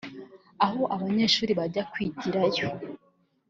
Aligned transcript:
aho 0.65 0.81
abanyeshuri 0.95 1.51
bajya 1.59 1.83
kwigirayo 1.91 2.67